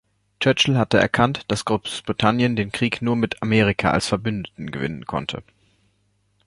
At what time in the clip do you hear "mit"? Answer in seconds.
3.15-3.43